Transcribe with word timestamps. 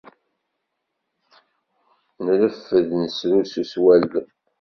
Nreffed 2.25 2.89
nesrusu 2.99 3.61
s 3.71 3.73
wallen. 3.83 4.25